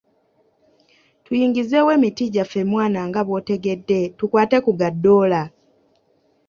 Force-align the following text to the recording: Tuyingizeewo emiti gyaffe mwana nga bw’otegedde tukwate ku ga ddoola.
Tuyingizeewo 1.23 1.89
emiti 1.97 2.23
gyaffe 2.33 2.61
mwana 2.71 2.99
nga 3.09 3.21
bw’otegedde 3.27 3.99
tukwate 4.17 4.57
ku 4.65 4.71
ga 4.79 4.89
ddoola. 4.95 5.41